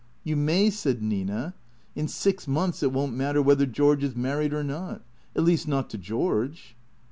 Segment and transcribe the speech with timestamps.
[0.23, 1.53] "You may," said Nina."
[1.95, 5.03] In six months it won't matter whether George is married or not.
[5.35, 6.75] At least, not to George."